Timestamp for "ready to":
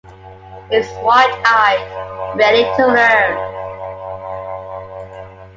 2.35-2.87